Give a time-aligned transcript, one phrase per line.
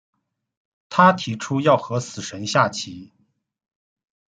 [0.89, 3.11] 他提出要和死神下棋。